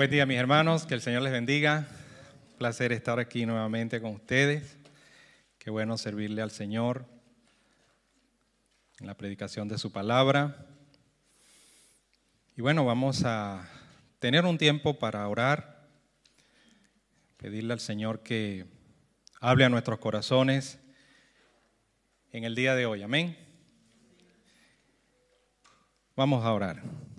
[0.00, 1.86] Buen día mis hermanos, que el Señor les bendiga.
[2.56, 4.78] Placer estar aquí nuevamente con ustedes.
[5.58, 7.04] Qué bueno servirle al Señor
[8.98, 10.56] en la predicación de su palabra.
[12.56, 13.68] Y bueno, vamos a
[14.20, 15.86] tener un tiempo para orar,
[17.36, 18.64] pedirle al Señor que
[19.38, 20.78] hable a nuestros corazones
[22.32, 23.02] en el día de hoy.
[23.02, 23.36] Amén.
[26.16, 27.09] Vamos a orar.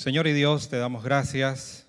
[0.00, 1.86] Señor y Dios, te damos gracias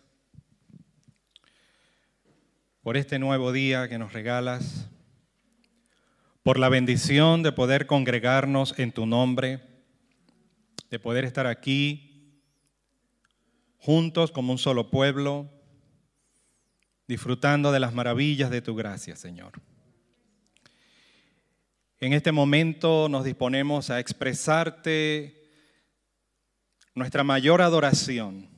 [2.81, 4.89] por este nuevo día que nos regalas,
[6.43, 9.61] por la bendición de poder congregarnos en tu nombre,
[10.89, 12.41] de poder estar aquí
[13.77, 15.49] juntos como un solo pueblo,
[17.07, 19.53] disfrutando de las maravillas de tu gracia, Señor.
[22.01, 25.40] En este momento nos disponemos a expresarte
[26.93, 28.49] nuestra mayor adoración,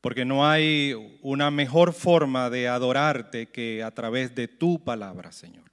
[0.00, 5.70] porque no hay una mejor forma de adorarte que a través de tu palabra, Señor.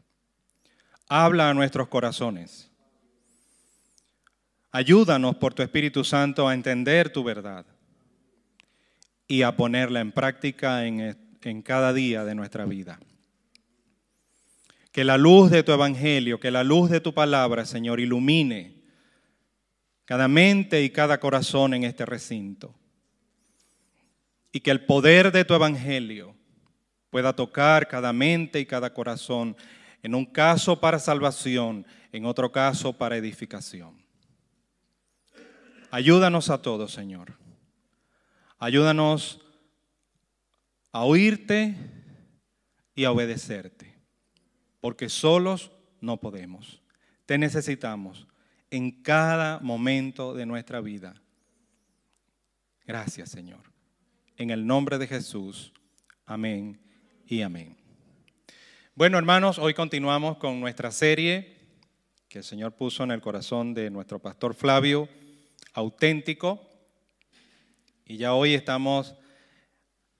[1.07, 2.69] Habla a nuestros corazones.
[4.71, 7.65] Ayúdanos por tu Espíritu Santo a entender tu verdad
[9.27, 12.99] y a ponerla en práctica en, en cada día de nuestra vida.
[14.91, 18.78] Que la luz de tu Evangelio, que la luz de tu palabra, Señor, ilumine
[20.09, 22.73] cada mente y cada corazón en este recinto.
[24.51, 26.35] Y que el poder de tu evangelio
[27.11, 29.55] pueda tocar cada mente y cada corazón,
[30.01, 34.03] en un caso para salvación, en otro caso para edificación.
[35.91, 37.37] Ayúdanos a todos, Señor.
[38.57, 39.39] Ayúdanos
[40.91, 41.75] a oírte
[42.95, 43.93] y a obedecerte,
[44.81, 45.69] porque solos
[46.01, 46.81] no podemos.
[47.27, 48.25] Te necesitamos
[48.71, 51.15] en cada momento de nuestra vida.
[52.85, 53.61] Gracias, Señor.
[54.37, 55.73] En el nombre de Jesús.
[56.25, 56.79] Amén
[57.27, 57.77] y amén.
[58.95, 61.57] Bueno, hermanos, hoy continuamos con nuestra serie
[62.27, 65.09] que el Señor puso en el corazón de nuestro pastor Flavio,
[65.73, 66.69] auténtico.
[68.05, 69.15] Y ya hoy estamos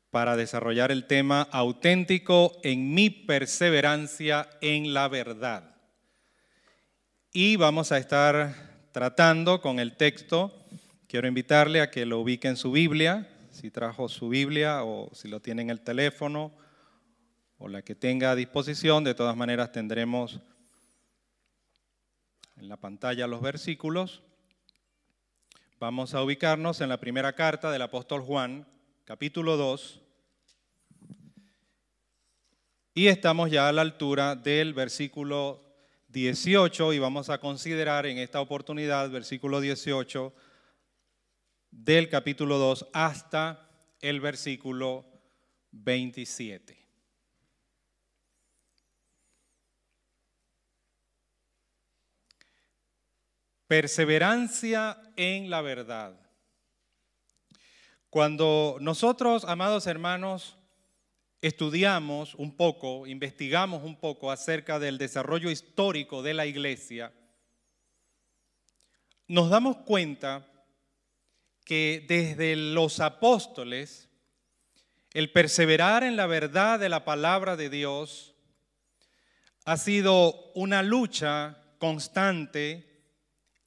[0.10, 5.76] para desarrollar el tema auténtico en mi perseverancia en la verdad.
[7.32, 10.52] Y vamos a estar tratando con el texto.
[11.08, 15.28] Quiero invitarle a que lo ubique en su Biblia, si trajo su Biblia o si
[15.28, 16.52] lo tiene en el teléfono
[17.60, 19.04] o la que tenga a disposición.
[19.04, 20.40] De todas maneras tendremos
[22.58, 24.24] en la pantalla los versículos.
[25.80, 28.66] Vamos a ubicarnos en la primera carta del apóstol Juan,
[29.06, 30.02] capítulo 2.
[32.96, 35.69] Y estamos ya a la altura del versículo
[36.10, 40.34] 18 y vamos a considerar en esta oportunidad versículo 18
[41.70, 43.70] del capítulo 2 hasta
[44.02, 45.06] el versículo
[45.72, 46.78] 27.
[53.68, 56.20] Perseverancia en la verdad.
[58.10, 60.59] Cuando nosotros, amados hermanos,
[61.42, 67.14] estudiamos un poco, investigamos un poco acerca del desarrollo histórico de la iglesia,
[69.28, 70.46] nos damos cuenta
[71.64, 74.10] que desde los apóstoles,
[75.14, 78.34] el perseverar en la verdad de la palabra de Dios
[79.66, 83.04] ha sido una lucha constante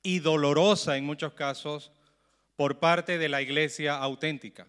[0.02, 1.92] y dolorosa en muchos casos
[2.56, 4.66] por parte de la iglesia auténtica.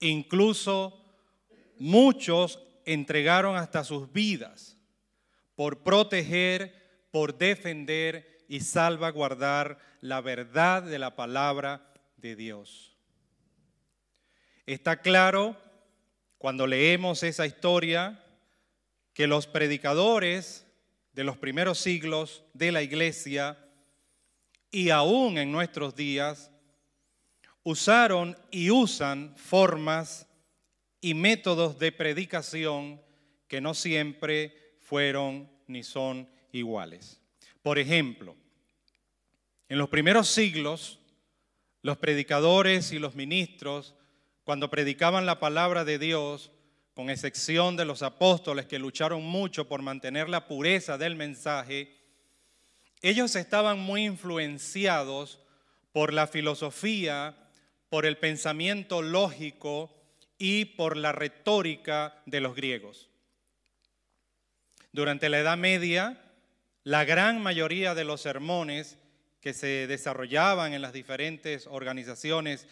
[0.00, 1.07] Incluso
[1.78, 4.76] Muchos entregaron hasta sus vidas
[5.54, 12.96] por proteger, por defender y salvaguardar la verdad de la palabra de Dios.
[14.66, 15.56] Está claro
[16.38, 18.24] cuando leemos esa historia
[19.12, 20.64] que los predicadores
[21.12, 23.58] de los primeros siglos de la iglesia
[24.70, 26.52] y aún en nuestros días
[27.64, 30.27] usaron y usan formas
[31.00, 33.00] y métodos de predicación
[33.46, 37.20] que no siempre fueron ni son iguales.
[37.62, 38.36] Por ejemplo,
[39.68, 40.98] en los primeros siglos,
[41.82, 43.94] los predicadores y los ministros,
[44.44, 46.50] cuando predicaban la palabra de Dios,
[46.94, 51.94] con excepción de los apóstoles que lucharon mucho por mantener la pureza del mensaje,
[53.02, 55.38] ellos estaban muy influenciados
[55.92, 57.36] por la filosofía,
[57.88, 59.97] por el pensamiento lógico
[60.38, 63.10] y por la retórica de los griegos.
[64.92, 66.18] Durante la Edad Media,
[66.84, 68.96] la gran mayoría de los sermones
[69.40, 72.66] que se desarrollaban en las diferentes organizaciones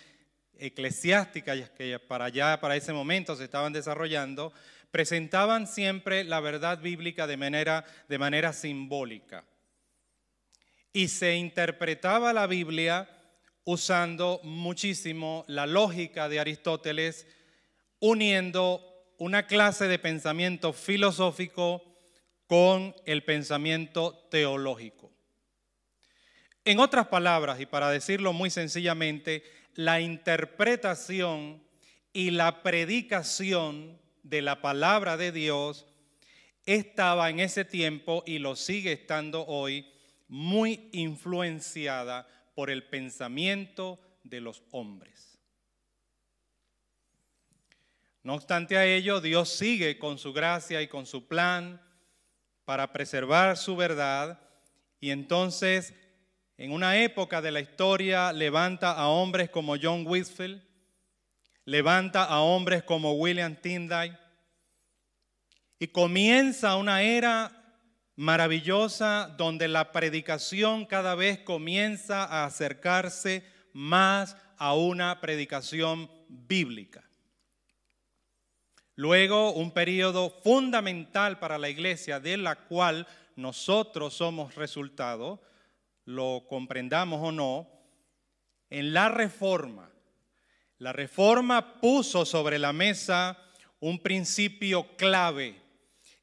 [0.59, 4.53] eclesiásticas que para allá, para ese momento se estaban desarrollando,
[4.91, 9.45] presentaban siempre la verdad bíblica de manera, de manera simbólica.
[10.93, 13.09] Y se interpretaba la Biblia
[13.65, 17.27] usando muchísimo la lógica de Aristóteles,
[18.01, 18.83] uniendo
[19.19, 21.83] una clase de pensamiento filosófico
[22.47, 25.13] con el pensamiento teológico.
[26.65, 29.45] En otras palabras, y para decirlo muy sencillamente,
[29.75, 31.63] la interpretación
[32.13, 35.87] y la predicación de la palabra de Dios
[36.65, 39.87] estaba en ese tiempo y lo sigue estando hoy
[40.29, 45.36] muy influenciada por el pensamiento de los hombres.
[48.27, 51.81] No obstante a ello, Dios sigue con su gracia y con su plan
[52.65, 54.41] para preservar su verdad
[54.99, 55.95] y entonces
[56.57, 60.61] en una época de la historia levanta a hombres como John Whitfield,
[61.67, 64.19] levanta a hombres como William Tyndale
[65.79, 67.79] y comienza una era
[68.17, 77.06] maravillosa donde la predicación cada vez comienza a acercarse más a una predicación bíblica.
[78.97, 83.07] Luego, un periodo fundamental para la iglesia de la cual
[83.37, 85.43] nosotros somos resultado,
[86.07, 87.69] lo comprendamos o no,
[88.71, 89.91] en la reforma.
[90.79, 93.39] La reforma puso sobre la mesa
[93.81, 95.61] un principio clave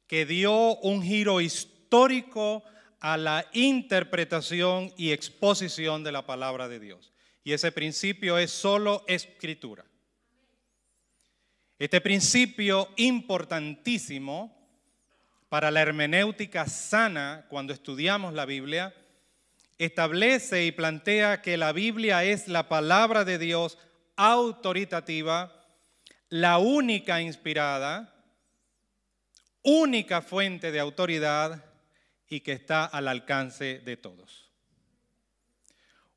[0.08, 2.64] que dio un giro histórico
[2.98, 7.12] a la interpretación y exposición de la palabra de Dios.
[7.44, 9.84] Y ese principio es solo escritura.
[11.84, 14.56] Este principio importantísimo
[15.50, 18.94] para la hermenéutica sana cuando estudiamos la Biblia
[19.76, 23.76] establece y plantea que la Biblia es la palabra de Dios
[24.16, 25.52] autoritativa,
[26.30, 28.14] la única inspirada,
[29.62, 31.66] única fuente de autoridad
[32.30, 34.43] y que está al alcance de todos.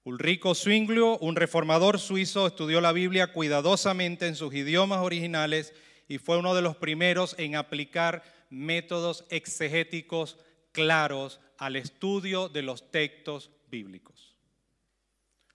[0.08, 5.74] Ulrico Zwinglio, un reformador suizo, estudió la Biblia cuidadosamente en sus idiomas originales
[6.08, 10.38] y fue uno de los primeros en aplicar métodos exegéticos
[10.72, 14.38] claros al estudio de los textos bíblicos.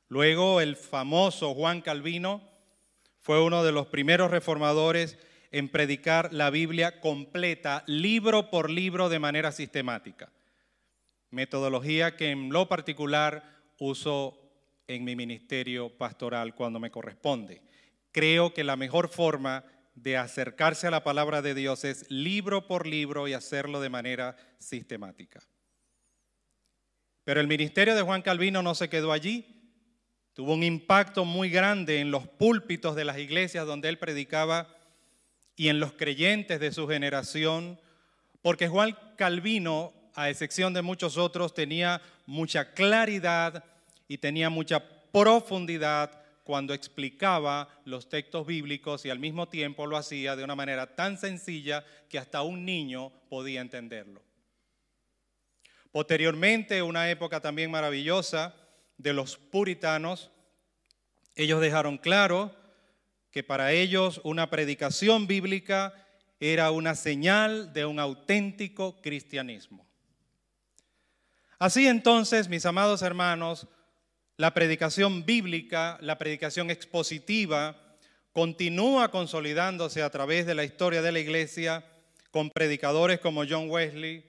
[0.09, 2.43] Luego el famoso Juan Calvino
[3.21, 5.17] fue uno de los primeros reformadores
[5.51, 10.31] en predicar la Biblia completa, libro por libro, de manera sistemática.
[11.31, 14.42] Metodología que en lo particular uso
[14.87, 17.63] en mi ministerio pastoral cuando me corresponde.
[18.11, 19.65] Creo que la mejor forma
[19.95, 24.37] de acercarse a la palabra de Dios es libro por libro y hacerlo de manera
[24.59, 25.41] sistemática.
[27.25, 29.47] Pero el ministerio de Juan Calvino no se quedó allí.
[30.35, 34.75] Tuvo un impacto muy grande en los púlpitos de las iglesias donde él predicaba
[35.57, 37.79] y en los creyentes de su generación,
[38.41, 43.65] porque Juan Calvino, a excepción de muchos otros, tenía mucha claridad
[44.13, 44.79] y tenía mucha
[45.11, 50.95] profundidad cuando explicaba los textos bíblicos y al mismo tiempo lo hacía de una manera
[50.95, 54.23] tan sencilla que hasta un niño podía entenderlo.
[55.93, 58.55] Posteriormente, una época también maravillosa
[58.99, 60.31] de los puritanos,
[61.35, 62.55] ellos dejaron claro
[63.31, 65.95] que para ellos una predicación bíblica
[66.39, 69.87] era una señal de un auténtico cristianismo.
[71.59, 73.67] Así entonces, mis amados hermanos,
[74.43, 77.77] la predicación bíblica, la predicación expositiva,
[78.33, 81.85] continúa consolidándose a través de la historia de la iglesia
[82.33, 84.25] con predicadores como John Wesley,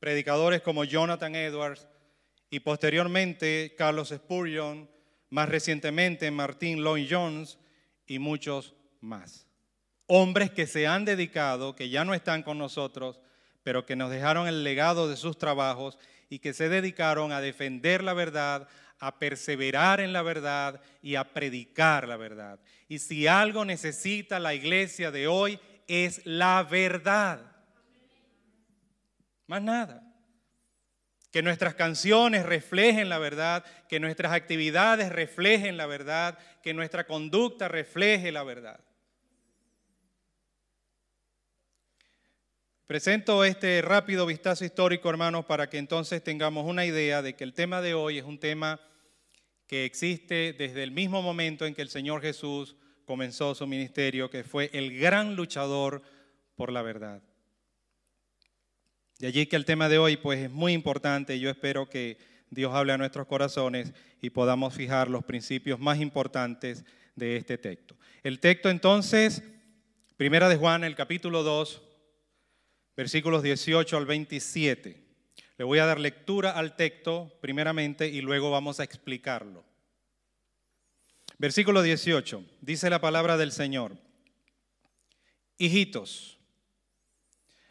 [0.00, 1.86] predicadores como Jonathan Edwards
[2.48, 4.88] y posteriormente Carlos Spurgeon,
[5.28, 7.58] más recientemente Martin Lloyd Jones
[8.06, 8.72] y muchos
[9.02, 9.46] más.
[10.06, 13.20] Hombres que se han dedicado, que ya no están con nosotros,
[13.62, 15.98] pero que nos dejaron el legado de sus trabajos
[16.30, 18.66] y que se dedicaron a defender la verdad,
[18.98, 22.58] a perseverar en la verdad y a predicar la verdad.
[22.88, 27.40] Y si algo necesita la iglesia de hoy es la verdad.
[29.46, 30.04] Más nada.
[31.30, 37.68] Que nuestras canciones reflejen la verdad, que nuestras actividades reflejen la verdad, que nuestra conducta
[37.68, 38.80] refleje la verdad.
[42.86, 47.52] Presento este rápido vistazo histórico, hermanos, para que entonces tengamos una idea de que el
[47.52, 48.80] tema de hoy es un tema
[49.68, 54.42] que existe desde el mismo momento en que el Señor Jesús comenzó su ministerio, que
[54.42, 56.02] fue el gran luchador
[56.56, 57.22] por la verdad.
[59.18, 62.16] De allí que el tema de hoy pues es muy importante y yo espero que
[62.50, 66.84] Dios hable a nuestros corazones y podamos fijar los principios más importantes
[67.14, 67.94] de este texto.
[68.22, 69.42] El texto entonces,
[70.16, 71.82] primera de Juan, el capítulo 2,
[72.96, 75.07] versículos 18 al 27.
[75.58, 79.64] Le voy a dar lectura al texto primeramente y luego vamos a explicarlo.
[81.36, 83.96] Versículo 18, dice la palabra del Señor.
[85.58, 86.38] Hijitos,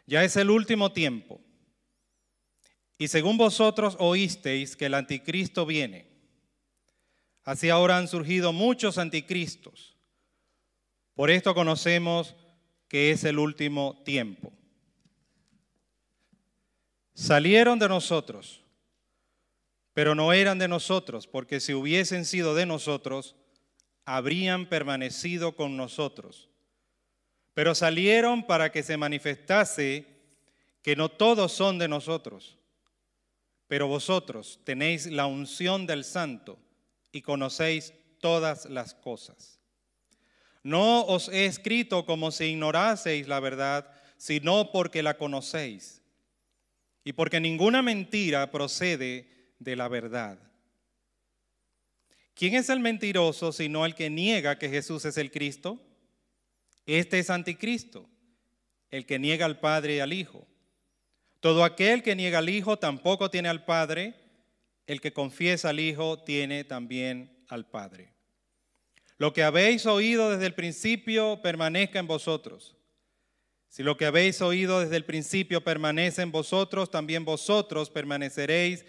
[0.06, 1.40] ya es el último tiempo.
[2.98, 6.08] Y según vosotros oísteis que el anticristo viene.
[7.42, 9.96] Así ahora han surgido muchos anticristos.
[11.14, 12.36] Por esto conocemos
[12.86, 14.52] que es el último tiempo.
[17.18, 18.62] Salieron de nosotros,
[19.92, 23.34] pero no eran de nosotros, porque si hubiesen sido de nosotros,
[24.04, 26.48] habrían permanecido con nosotros.
[27.54, 30.06] Pero salieron para que se manifestase
[30.80, 32.56] que no todos son de nosotros,
[33.66, 36.56] pero vosotros tenéis la unción del santo
[37.10, 39.58] y conocéis todas las cosas.
[40.62, 45.97] No os he escrito como si ignoraseis la verdad, sino porque la conocéis
[47.08, 50.38] y porque ninguna mentira procede de la verdad.
[52.34, 55.80] ¿Quién es el mentiroso sino el que niega que Jesús es el Cristo?
[56.84, 58.06] Este es anticristo,
[58.90, 60.46] el que niega al Padre y al Hijo.
[61.40, 64.14] Todo aquel que niega al Hijo tampoco tiene al Padre,
[64.86, 68.12] el que confiesa al Hijo tiene también al Padre.
[69.16, 72.77] Lo que habéis oído desde el principio permanezca en vosotros.
[73.68, 78.84] Si lo que habéis oído desde el principio permanece en vosotros, también vosotros permaneceréis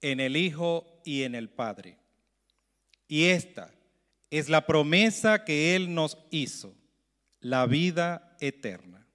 [0.00, 1.98] en el Hijo y en el Padre.
[3.08, 3.72] Y esta
[4.30, 6.74] es la promesa que Él nos hizo,
[7.40, 9.06] la vida eterna.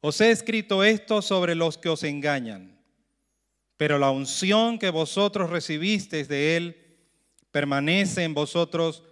[0.00, 2.78] Os he escrito esto sobre los que os engañan,
[3.76, 6.98] pero la unción que vosotros recibisteis de Él
[7.50, 9.02] permanece en vosotros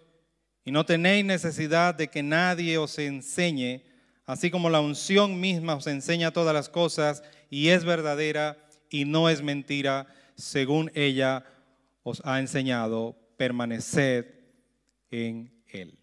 [0.64, 3.84] y no tenéis necesidad de que nadie os enseñe,
[4.26, 8.56] así como la unción misma os enseña todas las cosas y es verdadera
[8.90, 11.44] y no es mentira, según ella
[12.02, 14.26] os ha enseñado permaneced
[15.10, 15.98] en él.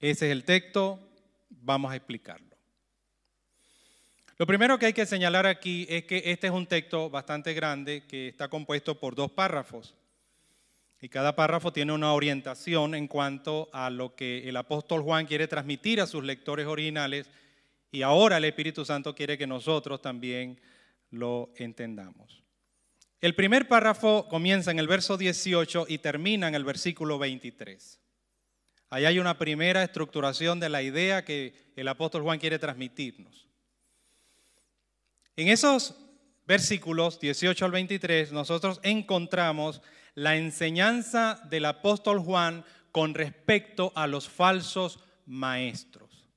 [0.00, 0.98] Ese es el texto,
[1.48, 2.52] vamos a explicarlo.
[4.38, 8.04] Lo primero que hay que señalar aquí es que este es un texto bastante grande
[8.08, 9.94] que está compuesto por dos párrafos.
[11.02, 15.48] Y cada párrafo tiene una orientación en cuanto a lo que el apóstol Juan quiere
[15.48, 17.28] transmitir a sus lectores originales
[17.90, 20.60] y ahora el Espíritu Santo quiere que nosotros también
[21.10, 22.44] lo entendamos.
[23.20, 27.98] El primer párrafo comienza en el verso 18 y termina en el versículo 23.
[28.88, 33.48] Ahí hay una primera estructuración de la idea que el apóstol Juan quiere transmitirnos.
[35.34, 35.96] En esos
[36.46, 39.82] versículos 18 al 23 nosotros encontramos
[40.14, 46.28] la enseñanza del apóstol Juan con respecto a los falsos maestros.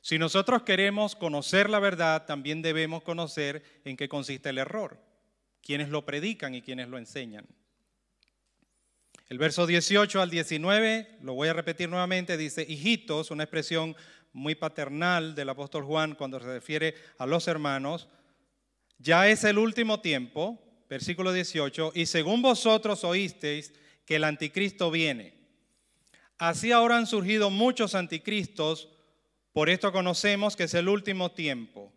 [0.00, 5.00] Si nosotros queremos conocer la verdad, también debemos conocer en qué consiste el error
[5.64, 7.46] quienes lo predican y quienes lo enseñan.
[9.28, 13.96] El verso 18 al 19, lo voy a repetir nuevamente, dice, hijitos, una expresión
[14.32, 18.08] muy paternal del apóstol Juan cuando se refiere a los hermanos,
[18.98, 23.72] ya es el último tiempo, versículo 18, y según vosotros oísteis
[24.04, 25.34] que el anticristo viene.
[26.38, 28.88] Así ahora han surgido muchos anticristos,
[29.52, 31.92] por esto conocemos que es el último tiempo.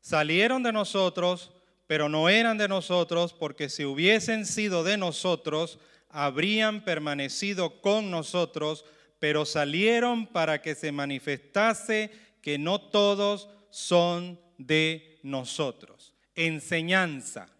[0.00, 1.52] Salieron de nosotros,
[1.86, 8.84] pero no eran de nosotros, porque si hubiesen sido de nosotros, habrían permanecido con nosotros,
[9.18, 12.10] pero salieron para que se manifestase
[12.42, 16.14] que no todos son de nosotros.
[16.34, 17.51] Enseñanza.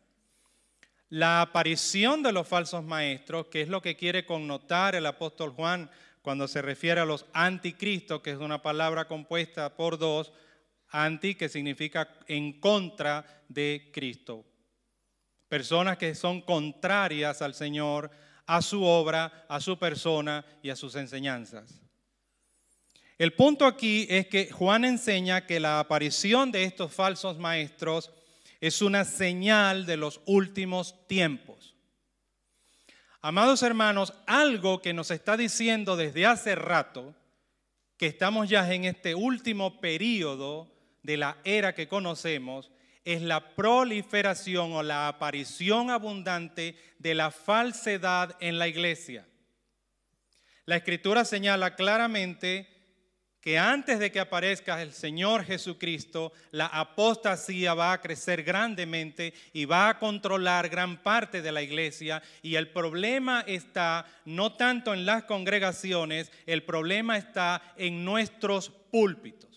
[1.12, 5.90] La aparición de los falsos maestros, que es lo que quiere connotar el apóstol Juan
[6.22, 10.32] cuando se refiere a los anticristos, que es una palabra compuesta por dos,
[10.88, 14.46] anti, que significa en contra de Cristo.
[15.50, 18.10] Personas que son contrarias al Señor,
[18.46, 21.82] a su obra, a su persona y a sus enseñanzas.
[23.18, 28.10] El punto aquí es que Juan enseña que la aparición de estos falsos maestros
[28.62, 31.74] es una señal de los últimos tiempos.
[33.20, 37.12] Amados hermanos, algo que nos está diciendo desde hace rato,
[37.96, 42.70] que estamos ya en este último periodo de la era que conocemos
[43.04, 49.26] es la proliferación o la aparición abundante de la falsedad en la iglesia.
[50.66, 52.71] La escritura señala claramente
[53.42, 59.64] que antes de que aparezca el Señor Jesucristo, la apostasía va a crecer grandemente y
[59.64, 62.22] va a controlar gran parte de la iglesia.
[62.40, 69.51] Y el problema está no tanto en las congregaciones, el problema está en nuestros púlpitos.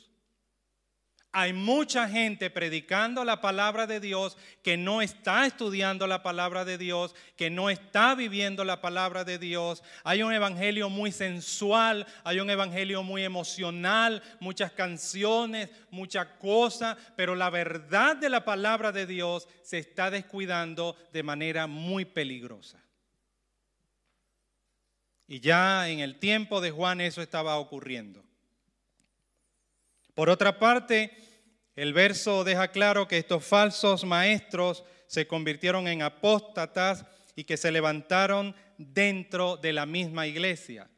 [1.38, 6.78] Hay mucha gente predicando la palabra de Dios que no está estudiando la palabra de
[6.78, 9.84] Dios, que no está viviendo la palabra de Dios.
[10.06, 17.36] Hay un evangelio muy sensual, hay un evangelio muy emocional, muchas canciones, muchas cosas, pero
[17.36, 22.82] la verdad de la palabra de Dios se está descuidando de manera muy peligrosa.
[25.28, 28.24] Y ya en el tiempo de Juan eso estaba ocurriendo.
[30.16, 31.25] Por otra parte,
[31.76, 37.06] el verso deja claro que estos falsos maestros se convirtieron en apóstatas
[37.36, 40.90] y que se levantaron dentro de la misma iglesia.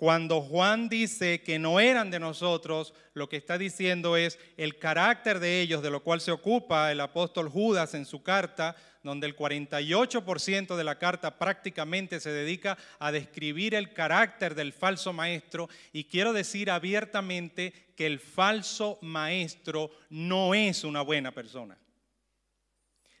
[0.00, 5.40] Cuando Juan dice que no eran de nosotros, lo que está diciendo es el carácter
[5.40, 9.36] de ellos, de lo cual se ocupa el apóstol Judas en su carta, donde el
[9.36, 15.68] 48% de la carta prácticamente se dedica a describir el carácter del falso maestro.
[15.92, 21.76] Y quiero decir abiertamente que el falso maestro no es una buena persona.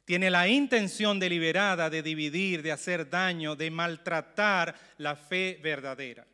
[0.06, 6.26] Tiene la intención deliberada de dividir, de hacer daño, de maltratar la fe verdadera,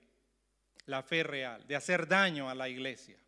[0.86, 3.18] la fe real, de hacer daño a la iglesia.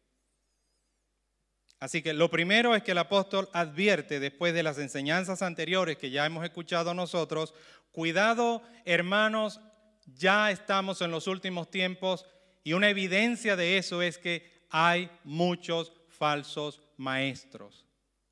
[1.80, 6.10] Así que lo primero es que el apóstol advierte después de las enseñanzas anteriores que
[6.10, 7.54] ya hemos escuchado nosotros,
[7.92, 9.60] cuidado hermanos,
[10.06, 12.26] ya estamos en los últimos tiempos
[12.64, 17.86] y una evidencia de eso es que hay muchos falsos maestros,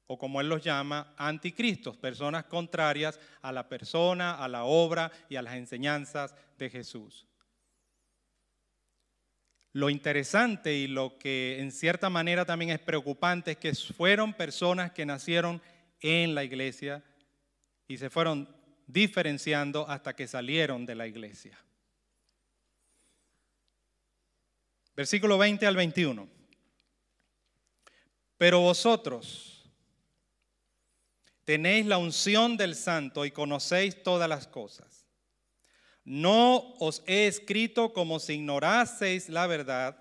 [0.07, 5.37] o como él los llama, anticristos, personas contrarias a la persona, a la obra y
[5.37, 7.27] a las enseñanzas de Jesús.
[9.77, 14.93] Lo interesante y lo que en cierta manera también es preocupante es que fueron personas
[14.93, 15.61] que nacieron
[16.01, 17.05] en la iglesia
[17.87, 18.49] y se fueron
[18.87, 21.59] diferenciando hasta que salieron de la iglesia.
[24.97, 26.27] Versículo 20 al 21.
[28.39, 29.71] Pero vosotros
[31.45, 35.06] tenéis la unción del santo y conocéis todas las cosas.
[36.07, 39.99] No os he escrito como si ignoraseis la verdad,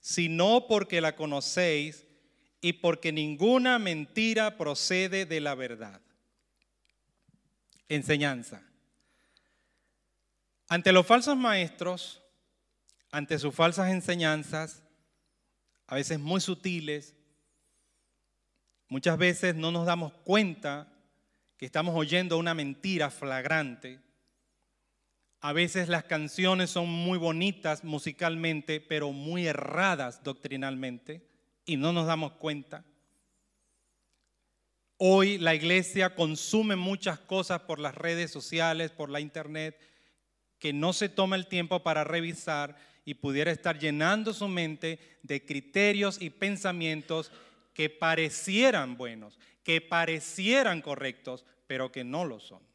[0.00, 2.04] sino porque la conocéis
[2.60, 6.02] y porque ninguna mentira procede de la verdad.
[7.88, 8.62] Enseñanza.
[10.68, 12.20] Ante los falsos maestros,
[13.10, 14.82] ante sus falsas enseñanzas,
[15.86, 17.16] a veces muy sutiles,
[18.90, 20.92] muchas veces no nos damos cuenta
[21.56, 24.06] que estamos oyendo una mentira flagrante
[25.40, 31.22] a veces las canciones son muy bonitas musicalmente, pero muy erradas doctrinalmente
[31.64, 32.84] y no nos damos cuenta.
[34.96, 39.78] Hoy la iglesia consume muchas cosas por las redes sociales, por la internet,
[40.58, 45.44] que no se toma el tiempo para revisar y pudiera estar llenando su mente de
[45.44, 47.30] criterios y pensamientos
[47.74, 52.67] que parecieran buenos, que parecieran correctos, pero que no lo son.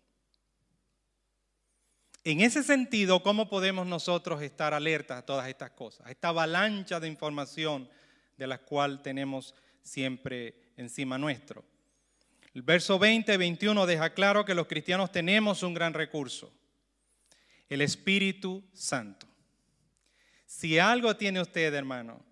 [2.26, 6.08] En ese sentido, ¿cómo podemos nosotros estar alertas a todas estas cosas?
[6.08, 7.90] A esta avalancha de información
[8.38, 11.66] de la cual tenemos siempre encima nuestro.
[12.54, 16.54] El verso 20 y 21 deja claro que los cristianos tenemos un gran recurso,
[17.68, 19.28] el Espíritu Santo.
[20.46, 22.24] Si algo tiene usted, hermano,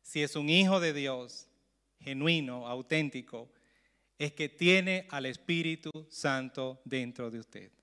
[0.00, 1.46] si es un hijo de Dios,
[2.00, 3.52] genuino, auténtico,
[4.18, 7.77] es que tiene al Espíritu Santo dentro de usted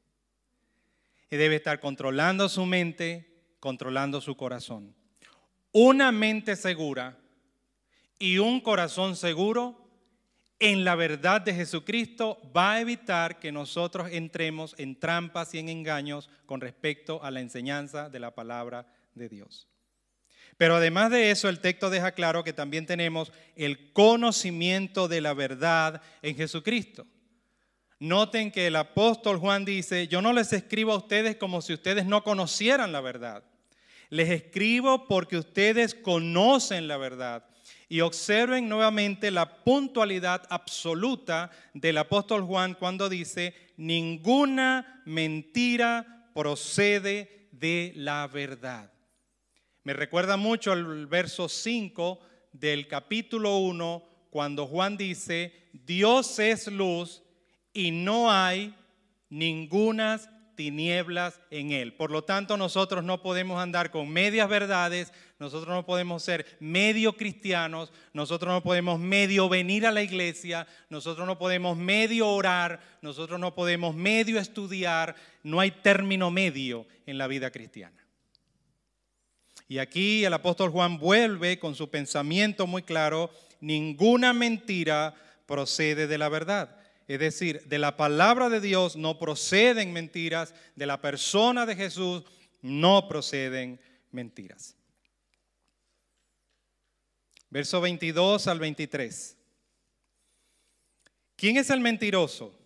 [1.29, 3.27] y debe estar controlando su mente,
[3.59, 4.95] controlando su corazón.
[5.71, 7.17] Una mente segura
[8.19, 9.85] y un corazón seguro
[10.59, 15.69] en la verdad de Jesucristo va a evitar que nosotros entremos en trampas y en
[15.69, 19.67] engaños con respecto a la enseñanza de la palabra de Dios.
[20.57, 25.33] Pero además de eso, el texto deja claro que también tenemos el conocimiento de la
[25.33, 27.05] verdad en Jesucristo.
[27.99, 32.05] Noten que el apóstol Juan dice, yo no les escribo a ustedes como si ustedes
[32.05, 33.43] no conocieran la verdad.
[34.09, 37.45] Les escribo porque ustedes conocen la verdad.
[37.87, 47.93] Y observen nuevamente la puntualidad absoluta del apóstol Juan cuando dice, ninguna mentira procede de
[47.95, 48.91] la verdad.
[49.83, 52.19] Me recuerda mucho el verso 5
[52.51, 57.21] del capítulo 1, cuando Juan dice, Dios es luz
[57.75, 58.73] y no hay
[59.29, 60.19] ninguna
[60.55, 61.93] tinieblas en él.
[61.93, 67.17] Por lo tanto, nosotros no podemos andar con medias verdades, nosotros no podemos ser medio
[67.17, 73.39] cristianos, nosotros no podemos medio venir a la iglesia, nosotros no podemos medio orar, nosotros
[73.39, 78.01] no podemos medio estudiar, no hay término medio en la vida cristiana.
[79.67, 86.17] Y aquí el apóstol Juan vuelve con su pensamiento muy claro, ninguna mentira procede de
[86.17, 86.84] la verdad.
[87.07, 92.23] Es decir, de la palabra de Dios no proceden mentiras, de la persona de Jesús
[92.61, 93.79] no proceden
[94.11, 94.75] mentiras.
[97.49, 99.37] Verso 22 al 23.
[101.35, 102.57] ¿Quién es el mentiroso?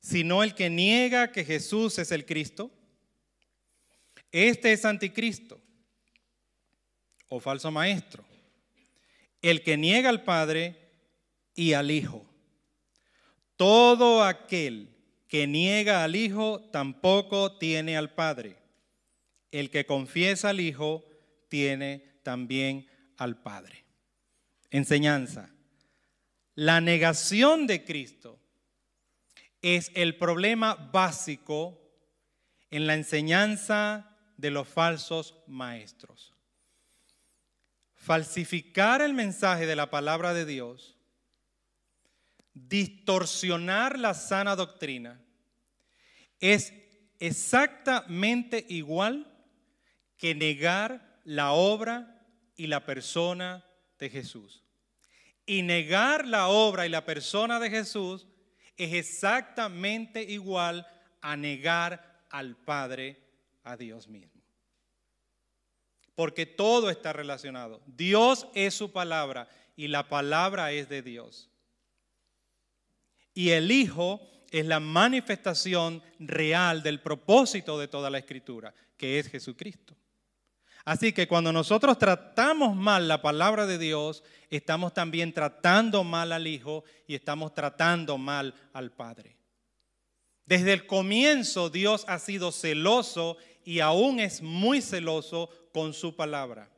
[0.00, 2.70] Sino el que niega que Jesús es el Cristo.
[4.32, 5.60] Este es anticristo
[7.28, 8.24] o falso maestro.
[9.42, 10.90] El que niega al Padre
[11.54, 12.25] y al Hijo.
[13.56, 14.94] Todo aquel
[15.28, 18.56] que niega al Hijo tampoco tiene al Padre.
[19.50, 21.04] El que confiesa al Hijo
[21.48, 23.84] tiene también al Padre.
[24.70, 25.50] Enseñanza.
[26.54, 28.38] La negación de Cristo
[29.62, 31.80] es el problema básico
[32.70, 36.34] en la enseñanza de los falsos maestros.
[37.94, 40.95] Falsificar el mensaje de la palabra de Dios
[42.56, 45.20] distorsionar la sana doctrina
[46.40, 46.72] es
[47.18, 49.30] exactamente igual
[50.16, 52.24] que negar la obra
[52.56, 53.64] y la persona
[53.98, 54.64] de Jesús.
[55.44, 58.26] Y negar la obra y la persona de Jesús
[58.78, 60.86] es exactamente igual
[61.20, 63.20] a negar al Padre,
[63.64, 64.42] a Dios mismo.
[66.14, 67.82] Porque todo está relacionado.
[67.86, 71.50] Dios es su palabra y la palabra es de Dios
[73.36, 74.20] y el Hijo
[74.50, 79.94] es la manifestación real del propósito de toda la escritura, que es Jesucristo.
[80.86, 86.46] Así que cuando nosotros tratamos mal la palabra de Dios, estamos también tratando mal al
[86.46, 89.36] Hijo y estamos tratando mal al Padre.
[90.46, 96.70] Desde el comienzo Dios ha sido celoso y aún es muy celoso con su palabra.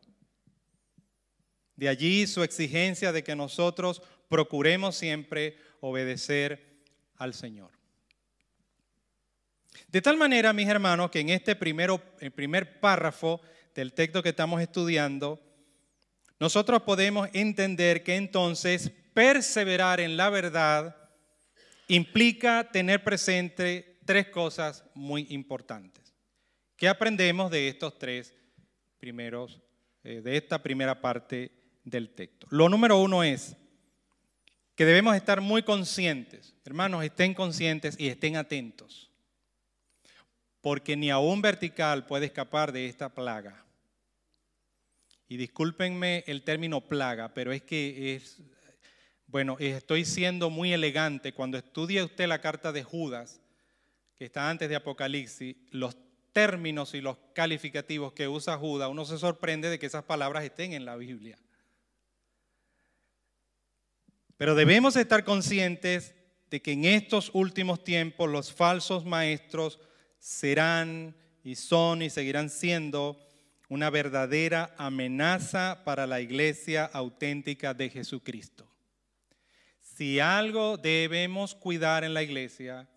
[1.76, 6.82] De allí su exigencia de que nosotros procuremos siempre obedecer
[7.16, 7.70] al Señor.
[9.88, 13.40] De tal manera, mis hermanos, que en este primer párrafo
[13.74, 15.40] del texto que estamos estudiando,
[16.40, 20.96] nosotros podemos entender que entonces perseverar en la verdad
[21.88, 26.14] implica tener presente tres cosas muy importantes.
[26.76, 28.34] ¿Qué aprendemos de estos tres
[28.98, 29.60] primeros,
[30.04, 31.50] eh, de esta primera parte
[31.82, 32.46] del texto?
[32.50, 33.56] Lo número uno es,
[34.78, 36.54] que debemos estar muy conscientes.
[36.64, 39.10] Hermanos, estén conscientes y estén atentos.
[40.60, 43.64] Porque ni aún vertical puede escapar de esta plaga.
[45.26, 48.40] Y discúlpenme el término plaga, pero es que es,
[49.26, 51.32] bueno, estoy siendo muy elegante.
[51.32, 53.40] Cuando estudie usted la carta de Judas,
[54.16, 55.96] que está antes de Apocalipsis, los
[56.32, 60.72] términos y los calificativos que usa Judas, uno se sorprende de que esas palabras estén
[60.72, 61.36] en la Biblia.
[64.38, 66.14] Pero debemos estar conscientes
[66.48, 69.78] de que en estos últimos tiempos los falsos maestros
[70.18, 73.20] serán y son y seguirán siendo
[73.68, 78.66] una verdadera amenaza para la iglesia auténtica de Jesucristo.
[79.80, 82.88] Si algo debemos cuidar en la iglesia,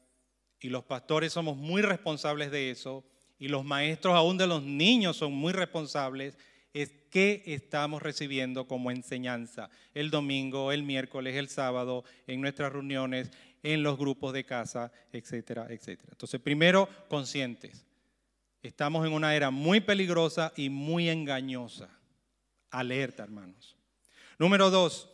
[0.59, 3.03] y los pastores somos muy responsables de eso,
[3.39, 6.37] y los maestros aún de los niños son muy responsables,
[6.73, 13.31] es qué estamos recibiendo como enseñanza el domingo, el miércoles, el sábado, en nuestras reuniones,
[13.63, 16.09] en los grupos de casa, etcétera, etcétera.
[16.11, 17.85] Entonces, primero, conscientes.
[18.63, 21.89] Estamos en una era muy peligrosa y muy engañosa.
[22.69, 23.75] Alerta, hermanos.
[24.37, 25.09] Número dos,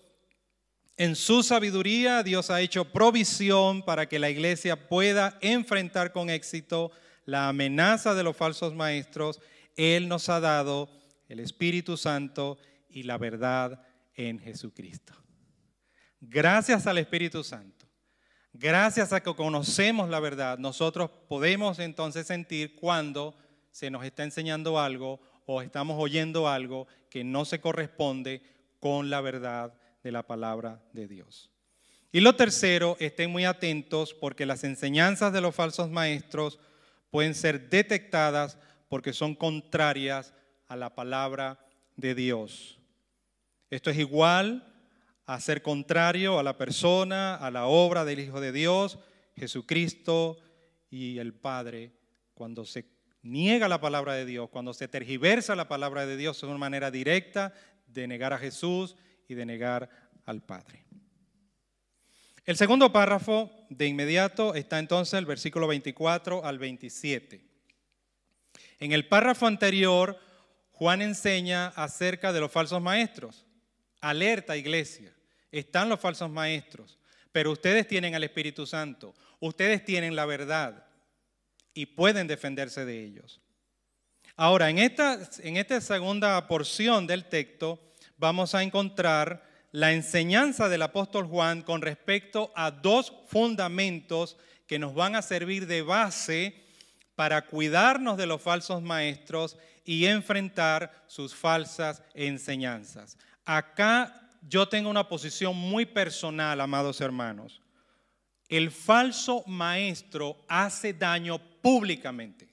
[0.97, 6.91] en su sabiduría Dios ha hecho provisión para que la iglesia pueda enfrentar con éxito
[7.25, 9.39] la amenaza de los falsos maestros.
[9.75, 10.89] Él nos ha dado
[11.27, 12.57] el Espíritu Santo
[12.89, 13.81] y la verdad
[14.15, 15.13] en Jesucristo.
[16.19, 17.85] Gracias al Espíritu Santo,
[18.53, 23.37] gracias a que conocemos la verdad, nosotros podemos entonces sentir cuando
[23.71, 28.41] se nos está enseñando algo o estamos oyendo algo que no se corresponde
[28.79, 31.51] con la verdad de la palabra de Dios.
[32.11, 36.59] Y lo tercero, estén muy atentos porque las enseñanzas de los falsos maestros
[37.11, 38.57] pueden ser detectadas
[38.89, 40.33] porque son contrarias
[40.67, 41.59] a la palabra
[41.95, 42.79] de Dios.
[43.69, 44.73] Esto es igual
[45.25, 48.99] a ser contrario a la persona, a la obra del Hijo de Dios,
[49.35, 50.37] Jesucristo,
[50.89, 51.91] y el Padre
[52.33, 52.85] cuando se
[53.23, 56.91] niega la palabra de Dios, cuando se tergiversa la palabra de Dios de una manera
[56.91, 57.53] directa
[57.87, 58.95] de negar a Jesús
[59.27, 59.89] y de negar
[60.25, 60.85] al Padre.
[62.45, 67.43] El segundo párrafo de inmediato está entonces el versículo 24 al 27.
[68.79, 70.17] En el párrafo anterior,
[70.77, 73.45] Juan enseña acerca de los falsos maestros.
[73.99, 75.11] Alerta, iglesia.
[75.51, 76.99] Están los falsos maestros,
[77.31, 79.15] pero ustedes tienen al Espíritu Santo.
[79.39, 80.85] Ustedes tienen la verdad
[81.73, 83.41] y pueden defenderse de ellos.
[84.35, 87.81] Ahora, en esta, en esta segunda porción del texto
[88.17, 94.37] vamos a encontrar la enseñanza del apóstol Juan con respecto a dos fundamentos
[94.67, 96.67] que nos van a servir de base
[97.15, 99.57] para cuidarnos de los falsos maestros
[99.87, 103.17] y enfrentar sus falsas enseñanzas.
[103.45, 107.61] Acá yo tengo una posición muy personal, amados hermanos.
[108.49, 112.49] El falso maestro hace daño públicamente.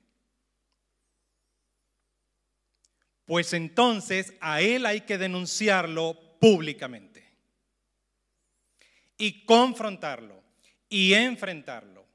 [3.25, 7.29] Pues entonces a él hay que denunciarlo públicamente
[9.19, 10.41] y confrontarlo
[10.89, 12.07] y enfrentarlo.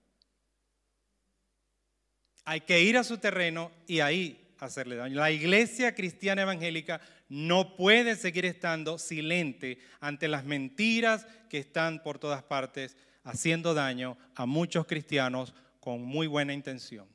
[2.46, 5.20] Hay que ir a su terreno y ahí hacerle daño.
[5.20, 12.20] La iglesia cristiana evangélica no puede seguir estando silente ante las mentiras que están por
[12.20, 17.08] todas partes haciendo daño a muchos cristianos con muy buena intención.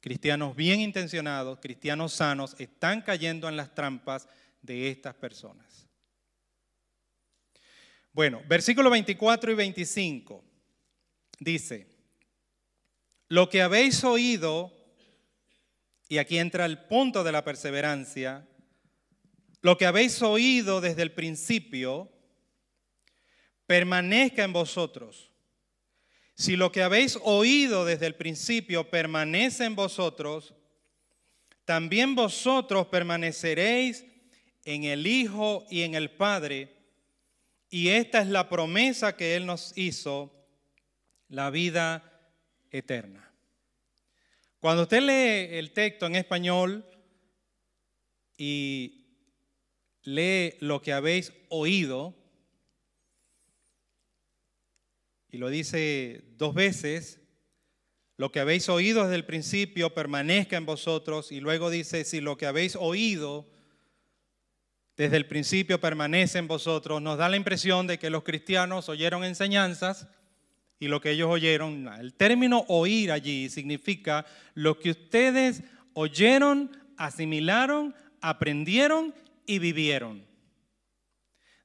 [0.00, 4.28] Cristianos bien intencionados, cristianos sanos, están cayendo en las trampas
[4.60, 5.86] de estas personas.
[8.12, 10.44] Bueno, versículo 24 y 25
[11.40, 11.88] dice,
[13.28, 14.72] lo que habéis oído,
[16.08, 18.46] y aquí entra el punto de la perseverancia,
[19.62, 22.10] lo que habéis oído desde el principio,
[23.66, 25.30] permanezca en vosotros.
[26.34, 30.54] Si lo que habéis oído desde el principio permanece en vosotros,
[31.64, 34.04] también vosotros permaneceréis
[34.64, 36.76] en el Hijo y en el Padre.
[37.70, 40.30] Y esta es la promesa que Él nos hizo,
[41.28, 42.04] la vida
[42.70, 43.23] eterna.
[44.64, 46.86] Cuando usted lee el texto en español
[48.38, 49.04] y
[50.04, 52.16] lee lo que habéis oído,
[55.28, 57.20] y lo dice dos veces,
[58.16, 62.38] lo que habéis oído desde el principio permanezca en vosotros, y luego dice, si lo
[62.38, 63.46] que habéis oído
[64.96, 69.24] desde el principio permanece en vosotros, nos da la impresión de que los cristianos oyeron
[69.24, 70.08] enseñanzas
[70.78, 75.62] y lo que ellos oyeron, el término oír allí significa lo que ustedes
[75.94, 79.14] oyeron, asimilaron, aprendieron
[79.46, 80.26] y vivieron.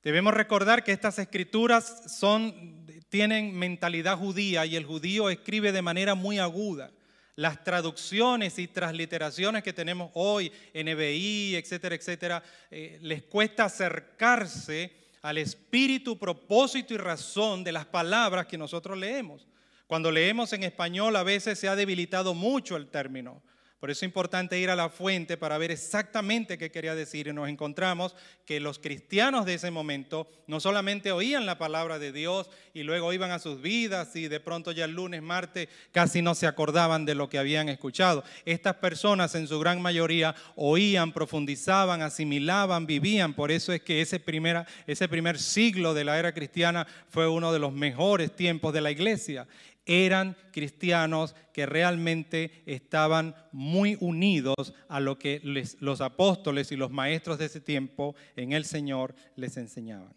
[0.04, 6.15] Debemos recordar que estas escrituras son, tienen mentalidad judía y el judío escribe de manera
[6.15, 6.91] muy aguda.
[7.36, 15.38] Las traducciones y transliteraciones que tenemos hoy, NBI, etcétera, etcétera, eh, les cuesta acercarse al
[15.38, 19.47] espíritu, propósito y razón de las palabras que nosotros leemos.
[19.88, 23.41] Cuando leemos en español a veces se ha debilitado mucho el término.
[23.79, 27.27] Por eso es importante ir a la fuente para ver exactamente qué quería decir.
[27.27, 28.13] Y nos encontramos
[28.45, 33.13] que los cristianos de ese momento no solamente oían la palabra de Dios y luego
[33.13, 37.05] iban a sus vidas y de pronto ya el lunes, martes casi no se acordaban
[37.05, 38.25] de lo que habían escuchado.
[38.43, 43.33] Estas personas en su gran mayoría oían, profundizaban, asimilaban, vivían.
[43.33, 47.53] Por eso es que ese, primera, ese primer siglo de la era cristiana fue uno
[47.53, 49.47] de los mejores tiempos de la iglesia
[49.89, 55.41] eran cristianos que realmente estaban muy unidos a lo que
[55.80, 60.13] los apóstoles y los maestros de ese tiempo en el Señor les enseñaban.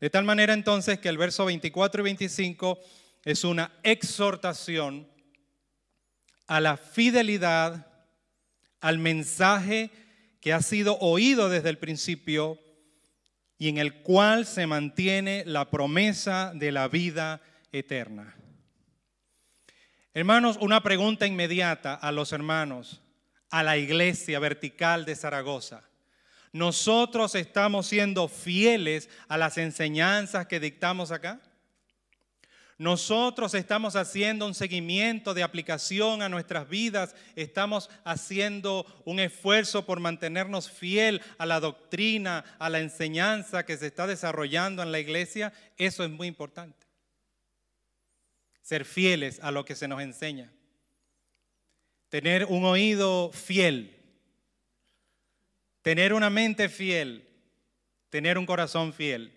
[0.00, 2.80] De tal manera entonces que el verso 24 y 25
[3.24, 5.06] es una exhortación
[6.48, 7.86] a la fidelidad,
[8.80, 9.90] al mensaje
[10.40, 12.58] que ha sido oído desde el principio
[13.60, 17.42] y en el cual se mantiene la promesa de la vida
[17.72, 18.34] eterna.
[20.14, 23.02] Hermanos, una pregunta inmediata a los hermanos,
[23.50, 25.82] a la iglesia vertical de Zaragoza.
[26.52, 31.38] ¿Nosotros estamos siendo fieles a las enseñanzas que dictamos acá?
[32.80, 40.00] Nosotros estamos haciendo un seguimiento de aplicación a nuestras vidas, estamos haciendo un esfuerzo por
[40.00, 45.52] mantenernos fiel a la doctrina, a la enseñanza que se está desarrollando en la iglesia.
[45.76, 46.86] Eso es muy importante.
[48.62, 50.50] Ser fieles a lo que se nos enseña.
[52.08, 53.94] Tener un oído fiel.
[55.82, 57.28] Tener una mente fiel.
[58.08, 59.34] Tener un corazón fiel.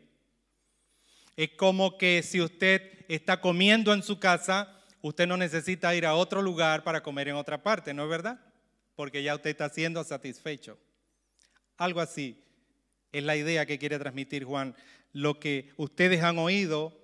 [1.35, 6.15] Es como que si usted está comiendo en su casa, usted no necesita ir a
[6.15, 8.39] otro lugar para comer en otra parte, ¿no es verdad?
[8.95, 10.77] Porque ya usted está siendo satisfecho.
[11.77, 12.43] Algo así
[13.11, 14.75] es la idea que quiere transmitir Juan.
[15.11, 16.99] Lo que ustedes han oído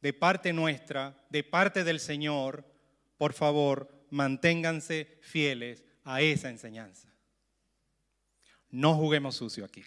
[0.00, 2.64] de parte nuestra, de parte del Señor,
[3.16, 7.08] por favor, manténganse fieles a esa enseñanza.
[8.70, 9.84] No juguemos sucio aquí.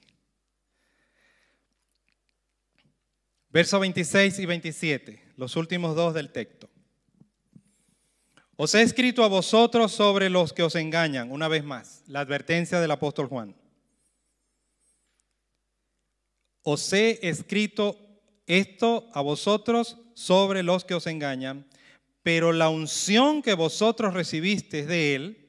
[3.50, 6.70] Versos 26 y 27, los últimos dos del texto.
[8.58, 12.82] Os he escrito a vosotros sobre los que os engañan, una vez más, la advertencia
[12.82, 13.56] del apóstol Juan.
[16.64, 17.98] Os he escrito
[18.48, 21.68] esto a vosotros sobre los que os engañan,
[22.24, 25.48] pero la unción que vosotros recibisteis de él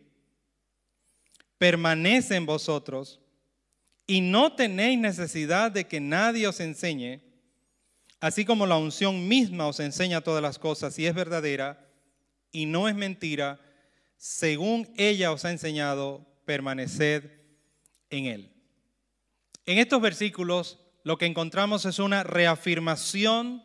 [1.56, 3.20] permanece en vosotros
[4.06, 7.22] y no tenéis necesidad de que nadie os enseñe,
[8.20, 11.86] así como la unción misma os enseña todas las cosas y es verdadera
[12.50, 13.60] y no es mentira,
[14.16, 17.24] según ella os ha enseñado, permaneced
[18.10, 18.52] en él.
[19.66, 23.62] En estos versículos lo que encontramos es una reafirmación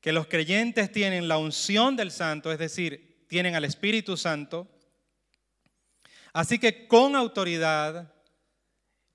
[0.00, 4.68] que los creyentes tienen la unción del Santo, es decir, tienen al Espíritu Santo.
[6.32, 8.14] Así que con autoridad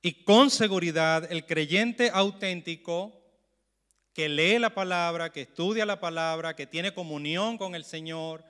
[0.01, 3.20] y con seguridad el creyente auténtico
[4.21, 8.43] que lee la palabra, que estudia la palabra, que tiene comunión con el Señor,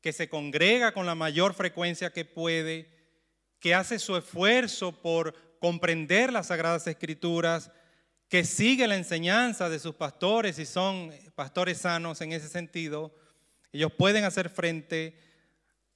[0.00, 2.88] que se congrega con la mayor frecuencia que puede,
[3.58, 7.72] que hace su esfuerzo por comprender las sagradas escrituras,
[8.28, 13.12] que sigue la enseñanza de sus pastores y son pastores sanos en ese sentido,
[13.72, 15.18] ellos pueden hacer frente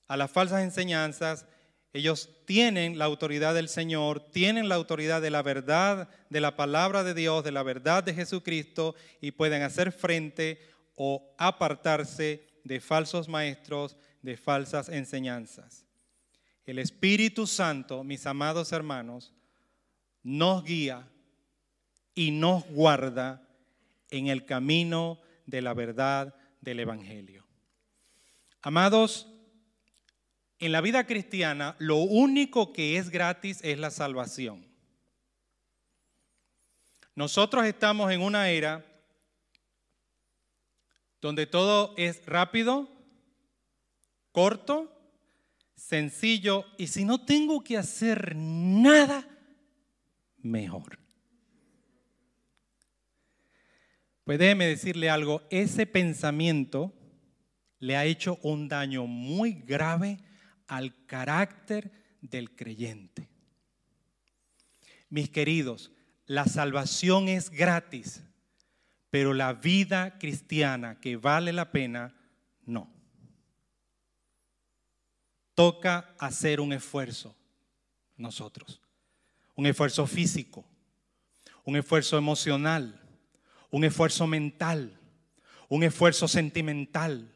[0.08, 1.46] a las falsas enseñanzas,
[1.92, 7.02] ellos tienen la autoridad del Señor, tienen la autoridad de la verdad, de la palabra
[7.02, 10.60] de Dios, de la verdad de Jesucristo y pueden hacer frente
[10.94, 15.86] o apartarse de falsos maestros, de falsas enseñanzas.
[16.66, 19.32] El Espíritu Santo, mis amados hermanos,
[20.22, 21.08] nos guía
[22.14, 23.48] y nos guarda
[24.10, 27.46] en el camino de la verdad del Evangelio.
[28.60, 29.28] Amados,
[30.58, 34.66] en la vida cristiana lo único que es gratis es la salvación.
[37.14, 38.84] Nosotros estamos en una era
[41.20, 42.88] donde todo es rápido,
[44.30, 44.94] corto,
[45.74, 49.26] sencillo y si no tengo que hacer nada,
[50.38, 50.98] mejor.
[54.24, 56.92] Pues déjeme decirle algo, ese pensamiento
[57.78, 60.18] le ha hecho un daño muy grave
[60.68, 63.28] al carácter del creyente.
[65.08, 65.90] Mis queridos,
[66.26, 68.22] la salvación es gratis,
[69.10, 72.14] pero la vida cristiana que vale la pena,
[72.64, 72.92] no.
[75.54, 77.34] Toca hacer un esfuerzo
[78.16, 78.80] nosotros,
[79.56, 80.64] un esfuerzo físico,
[81.64, 83.08] un esfuerzo emocional
[83.70, 84.98] un esfuerzo mental,
[85.68, 87.34] un esfuerzo sentimental,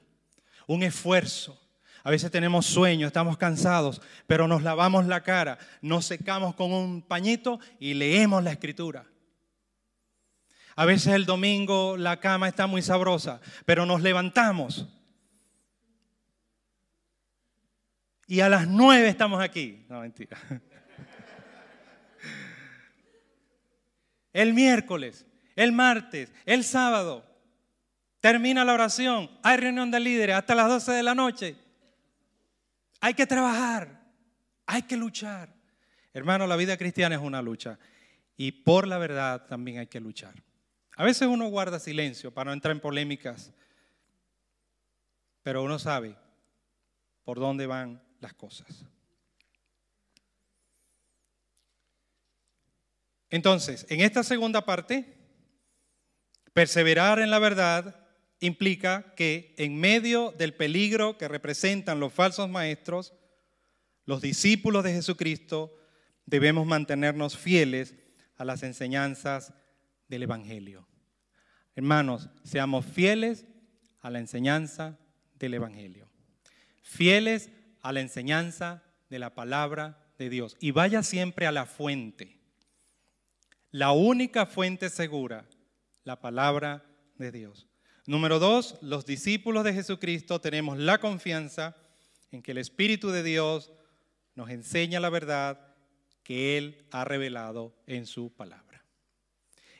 [0.66, 1.58] un esfuerzo.
[2.04, 7.02] A veces tenemos sueños, estamos cansados, pero nos lavamos la cara, nos secamos con un
[7.02, 9.06] pañito y leemos la escritura.
[10.74, 14.88] A veces el domingo la cama está muy sabrosa, pero nos levantamos.
[18.26, 19.84] Y a las nueve estamos aquí.
[19.88, 20.38] No, mentira.
[24.32, 27.24] El miércoles el martes, el sábado.
[28.20, 31.56] Termina la oración, hay reunión de líderes hasta las 12 de la noche.
[33.02, 34.02] Hay que trabajar,
[34.64, 35.52] hay que luchar.
[36.14, 37.78] Hermano, la vida cristiana es una lucha
[38.38, 40.42] y por la verdad también hay que luchar.
[40.96, 43.52] A veces uno guarda silencio para no entrar en polémicas,
[45.42, 46.16] pero uno sabe
[47.24, 48.86] por dónde van las cosas.
[53.28, 55.22] Entonces, en esta segunda parte,
[56.52, 58.01] Perseverar en la verdad
[58.42, 63.14] implica que en medio del peligro que representan los falsos maestros,
[64.04, 65.74] los discípulos de Jesucristo
[66.26, 67.94] debemos mantenernos fieles
[68.36, 69.54] a las enseñanzas
[70.08, 70.86] del Evangelio.
[71.76, 73.46] Hermanos, seamos fieles
[74.00, 74.98] a la enseñanza
[75.38, 76.10] del Evangelio.
[76.82, 80.56] Fieles a la enseñanza de la palabra de Dios.
[80.60, 82.40] Y vaya siempre a la fuente.
[83.70, 85.46] La única fuente segura
[86.04, 86.84] la palabra
[87.16, 87.68] de Dios.
[88.04, 91.76] Número dos, los discípulos de Jesucristo tenemos la confianza
[92.32, 93.70] en que el Espíritu de Dios
[94.34, 95.60] nos enseña la verdad
[96.24, 98.84] que Él ha revelado en su palabra.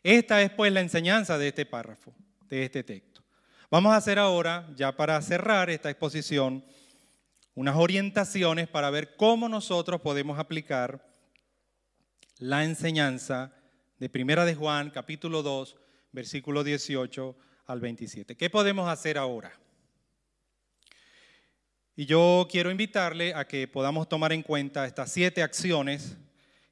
[0.04, 2.14] Esta es pues la enseñanza de este párrafo,
[2.48, 3.24] de este texto.
[3.72, 6.64] Vamos a hacer ahora, ya para cerrar esta exposición,
[7.56, 11.08] unas orientaciones para ver cómo nosotros podemos aplicar
[12.38, 13.52] la enseñanza
[13.98, 15.76] de Primera de Juan, capítulo 2,
[16.12, 17.36] versículo 18
[17.66, 18.36] al 27.
[18.36, 19.52] ¿Qué podemos hacer ahora?
[21.94, 26.16] Y yo quiero invitarle a que podamos tomar en cuenta estas siete acciones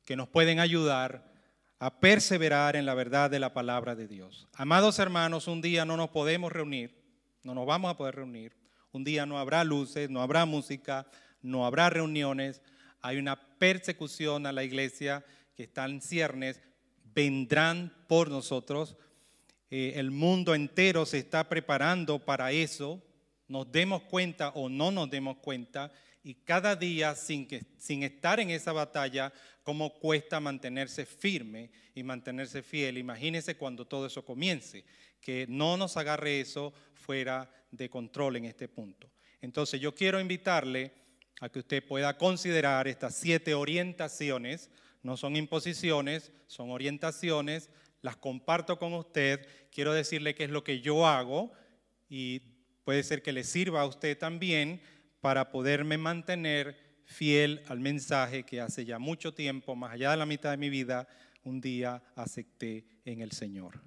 [0.04, 1.30] que nos pueden ayudar
[1.78, 4.48] a perseverar en la verdad de la palabra de Dios.
[4.54, 7.02] Amados hermanos, un día no nos podemos reunir,
[7.42, 8.56] no nos vamos a poder reunir.
[8.92, 11.06] Un día no habrá luces, no habrá música,
[11.42, 12.60] no habrá reuniones.
[13.00, 15.24] Hay una persecución a la iglesia
[15.54, 16.60] que está en ciernes.
[17.14, 18.96] Vendrán por nosotros.
[19.70, 23.02] Eh, el mundo entero se está preparando para eso
[23.50, 25.90] nos demos cuenta o no nos demos cuenta
[26.22, 27.48] y cada día sin,
[27.78, 29.32] sin estar en esa batalla,
[29.64, 32.98] cómo cuesta mantenerse firme y mantenerse fiel.
[32.98, 34.84] Imagínense cuando todo eso comience,
[35.20, 39.10] que no nos agarre eso fuera de control en este punto.
[39.40, 40.92] Entonces yo quiero invitarle
[41.40, 44.70] a que usted pueda considerar estas siete orientaciones,
[45.02, 47.70] no son imposiciones, son orientaciones,
[48.02, 51.52] las comparto con usted, quiero decirle qué es lo que yo hago
[52.08, 52.40] y
[52.84, 54.80] puede ser que le sirva a usted también
[55.20, 60.26] para poderme mantener fiel al mensaje que hace ya mucho tiempo, más allá de la
[60.26, 61.08] mitad de mi vida,
[61.42, 63.80] un día acepté en el Señor.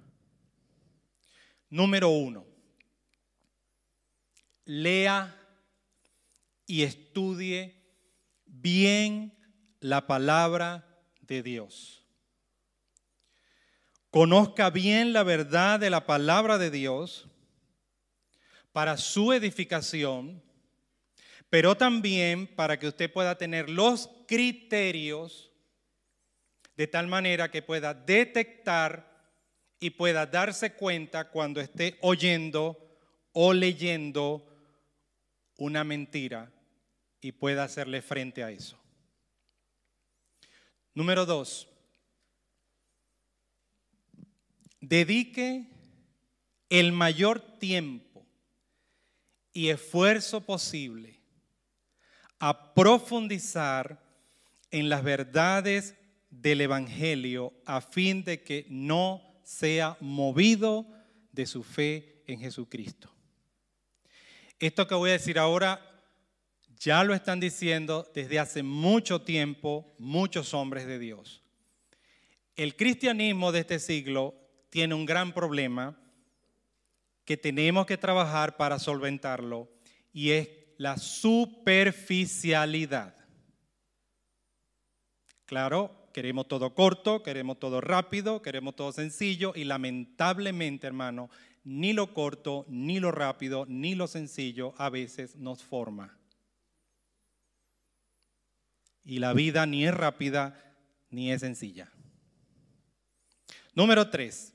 [1.70, 2.46] Número uno,
[4.64, 5.34] lea
[6.66, 7.82] y estudie
[8.46, 9.36] bien
[9.80, 10.93] la palabra
[11.26, 12.04] de Dios.
[14.10, 17.26] Conozca bien la verdad de la palabra de Dios
[18.72, 20.42] para su edificación,
[21.50, 25.50] pero también para que usted pueda tener los criterios
[26.76, 29.14] de tal manera que pueda detectar
[29.80, 32.98] y pueda darse cuenta cuando esté oyendo
[33.32, 34.46] o leyendo
[35.56, 36.52] una mentira
[37.20, 38.83] y pueda hacerle frente a eso.
[40.94, 41.68] Número dos,
[44.80, 45.68] dedique
[46.68, 48.24] el mayor tiempo
[49.52, 51.20] y esfuerzo posible
[52.38, 54.02] a profundizar
[54.70, 55.96] en las verdades
[56.30, 60.86] del Evangelio a fin de que no sea movido
[61.32, 63.12] de su fe en Jesucristo.
[64.58, 65.93] Esto que voy a decir ahora
[66.78, 71.42] ya lo están diciendo desde hace mucho tiempo muchos hombres de Dios.
[72.56, 74.34] El cristianismo de este siglo
[74.70, 75.96] tiene un gran problema
[77.24, 79.68] que tenemos que trabajar para solventarlo
[80.12, 83.14] y es la superficialidad.
[85.46, 91.30] Claro, queremos todo corto, queremos todo rápido, queremos todo sencillo y lamentablemente, hermano,
[91.64, 96.18] ni lo corto, ni lo rápido, ni lo sencillo a veces nos forma.
[99.04, 100.58] Y la vida ni es rápida
[101.10, 101.92] ni es sencilla.
[103.74, 104.54] Número tres,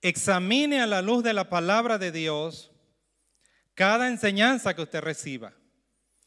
[0.00, 2.70] examine a la luz de la palabra de Dios
[3.74, 5.52] cada enseñanza que usted reciba.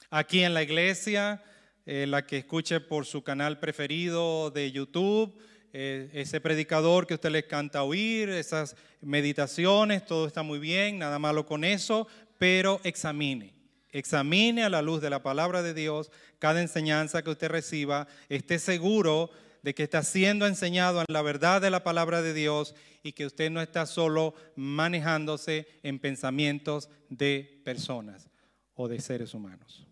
[0.10, 1.44] Aquí en la iglesia,
[1.86, 5.38] eh, la que escuche por su canal preferido de YouTube,
[5.74, 11.20] eh, ese predicador que usted le canta oír, esas meditaciones, todo está muy bien, nada
[11.20, 12.08] malo con eso,
[12.38, 13.57] pero examine.
[13.98, 18.60] Examine a la luz de la palabra de Dios cada enseñanza que usted reciba, esté
[18.60, 19.32] seguro
[19.64, 23.26] de que está siendo enseñado en la verdad de la palabra de Dios y que
[23.26, 28.30] usted no está solo manejándose en pensamientos de personas
[28.76, 29.88] o de seres humanos.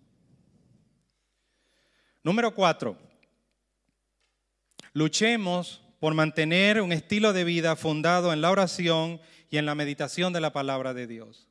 [2.21, 2.99] Número cuatro,
[4.93, 10.31] luchemos por mantener un estilo de vida fundado en la oración y en la meditación
[10.31, 11.47] de la palabra de Dios.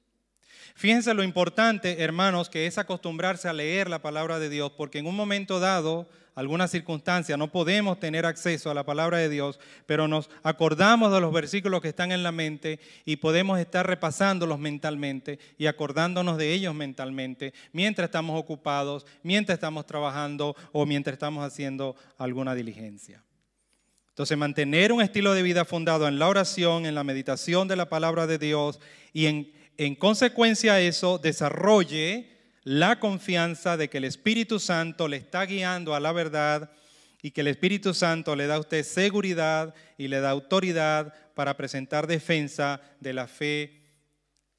[0.74, 5.06] Fíjense lo importante, hermanos, que es acostumbrarse a leer la palabra de Dios, porque en
[5.06, 10.08] un momento dado alguna circunstancia, no podemos tener acceso a la palabra de Dios, pero
[10.08, 15.38] nos acordamos de los versículos que están en la mente y podemos estar repasándolos mentalmente
[15.58, 21.94] y acordándonos de ellos mentalmente mientras estamos ocupados, mientras estamos trabajando o mientras estamos haciendo
[22.18, 23.22] alguna diligencia.
[24.08, 27.88] Entonces, mantener un estilo de vida fundado en la oración, en la meditación de la
[27.88, 28.80] palabra de Dios
[29.12, 32.30] y en, en consecuencia a eso desarrolle
[32.62, 36.72] la confianza de que el Espíritu Santo le está guiando a la verdad
[37.22, 41.56] y que el Espíritu Santo le da a usted seguridad y le da autoridad para
[41.56, 43.82] presentar defensa de la fe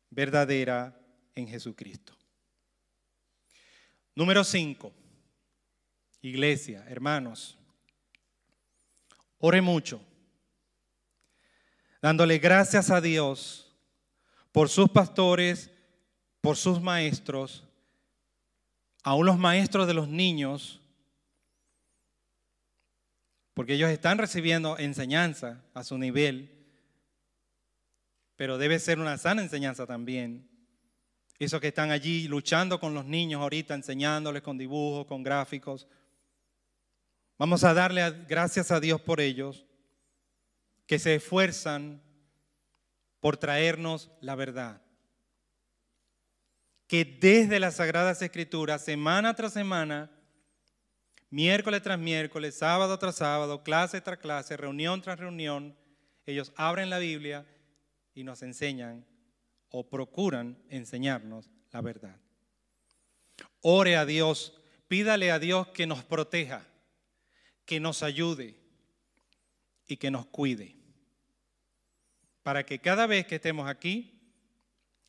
[0.09, 0.99] verdadera
[1.35, 2.15] en Jesucristo.
[4.15, 4.93] Número 5.
[6.21, 7.57] Iglesia, hermanos,
[9.37, 10.01] ore mucho,
[12.01, 13.64] dándole gracias a Dios
[14.55, 15.69] por sus pastores,
[16.39, 17.65] por sus maestros,
[19.03, 20.79] aún los maestros de los niños,
[23.53, 26.65] porque ellos están recibiendo enseñanza a su nivel,
[28.37, 30.49] pero debe ser una sana enseñanza también.
[31.37, 35.85] Esos que están allí luchando con los niños ahorita, enseñándoles con dibujos, con gráficos.
[37.37, 39.65] Vamos a darle gracias a Dios por ellos,
[40.87, 42.04] que se esfuerzan
[43.25, 44.83] por traernos la verdad.
[46.85, 50.11] Que desde las Sagradas Escrituras, semana tras semana,
[51.31, 55.75] miércoles tras miércoles, sábado tras sábado, clase tras clase, reunión tras reunión,
[56.27, 57.47] ellos abren la Biblia
[58.13, 59.07] y nos enseñan
[59.69, 62.21] o procuran enseñarnos la verdad.
[63.61, 64.53] Ore a Dios,
[64.87, 66.63] pídale a Dios que nos proteja,
[67.65, 68.61] que nos ayude
[69.87, 70.84] y que nos cuide.
[72.45, 74.21] Para que cada vez que estemos aquí,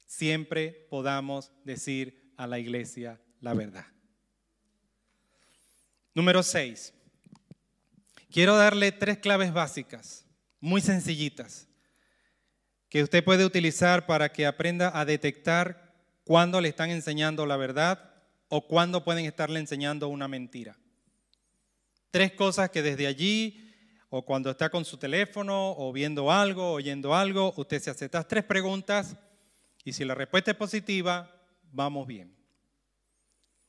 [0.07, 3.84] siempre podamos decir a la iglesia la verdad.
[6.14, 6.95] Número 6.
[8.30, 10.24] Quiero darle tres claves básicas,
[10.61, 11.68] muy sencillitas,
[12.89, 18.14] que usted puede utilizar para que aprenda a detectar cuándo le están enseñando la verdad
[18.49, 20.78] o cuándo pueden estarle enseñando una mentira.
[22.11, 23.65] Tres cosas que desde allí
[24.16, 28.26] o cuando está con su teléfono o viendo algo, oyendo algo, usted se hace estas
[28.26, 29.14] tres preguntas
[29.84, 31.30] y si la respuesta es positiva,
[31.70, 32.34] vamos bien.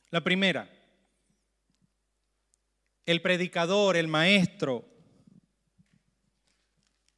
[0.08, 0.70] La primera,
[3.04, 4.88] el predicador, el maestro,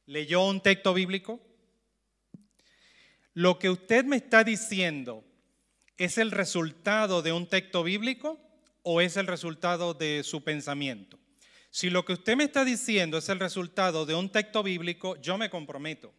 [0.07, 1.39] leyó un texto bíblico.
[3.33, 5.23] Lo que usted me está diciendo
[5.95, 8.41] es el resultado de un texto bíblico
[8.83, 11.20] o es el resultado de su pensamiento.
[11.71, 15.37] Si lo que usted me está diciendo es el resultado de un texto bíblico, yo
[15.37, 16.13] me comprometo.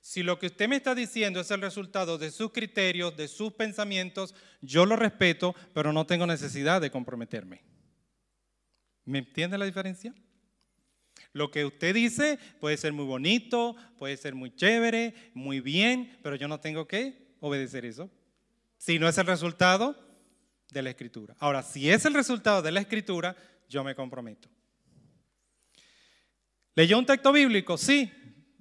[0.00, 3.52] Si lo que usted me está diciendo es el resultado de sus criterios, de sus
[3.52, 7.62] pensamientos, yo lo respeto, pero no tengo necesidad de comprometerme.
[9.04, 10.12] ¿Me entiende la diferencia?
[11.32, 16.34] Lo que usted dice puede ser muy bonito, puede ser muy chévere, muy bien, pero
[16.34, 18.10] yo no tengo que obedecer eso.
[18.76, 19.96] Si no es el resultado
[20.72, 21.36] de la escritura.
[21.38, 23.36] Ahora, si es el resultado de la escritura,
[23.68, 24.48] yo me comprometo.
[26.76, 27.76] ¿Leyó un texto bíblico?
[27.76, 28.12] Sí.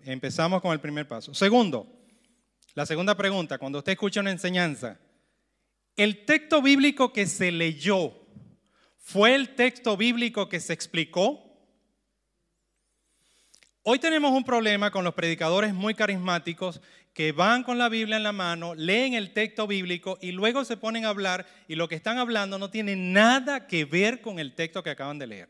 [0.04, 1.36] Empezamos con el primer paso.
[1.36, 1.88] Segundo,
[2.74, 5.00] la segunda pregunta, cuando usted escucha una enseñanza,
[5.96, 8.26] el texto bíblico que se leyó
[9.06, 11.40] ¿Fue el texto bíblico que se explicó?
[13.84, 16.82] Hoy tenemos un problema con los predicadores muy carismáticos
[17.14, 20.76] que van con la Biblia en la mano, leen el texto bíblico y luego se
[20.76, 24.56] ponen a hablar y lo que están hablando no tiene nada que ver con el
[24.56, 25.50] texto que acaban de leer.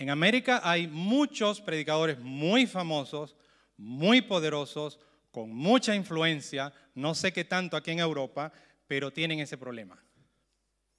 [0.00, 3.36] En América hay muchos predicadores muy famosos,
[3.76, 4.98] muy poderosos,
[5.30, 8.50] con mucha influencia, no sé qué tanto aquí en Europa,
[8.86, 10.02] pero tienen ese problema.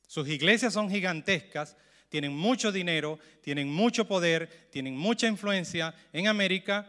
[0.05, 1.75] Sus iglesias son gigantescas,
[2.09, 6.87] tienen mucho dinero, tienen mucho poder, tienen mucha influencia en América,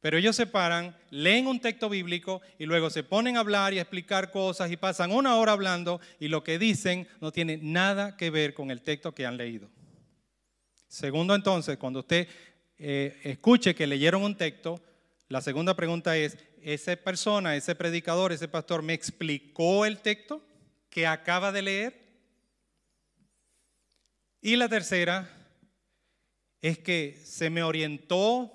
[0.00, 3.78] pero ellos se paran, leen un texto bíblico y luego se ponen a hablar y
[3.78, 8.16] a explicar cosas y pasan una hora hablando y lo que dicen no tiene nada
[8.16, 9.68] que ver con el texto que han leído.
[10.94, 12.28] Segundo entonces, cuando usted
[12.78, 14.80] eh, escuche que leyeron un texto,
[15.28, 20.40] la segunda pregunta es, ¿esa persona, ese predicador, ese pastor me explicó el texto
[20.90, 22.00] que acaba de leer?
[24.40, 25.28] Y la tercera
[26.60, 28.52] es que se me orientó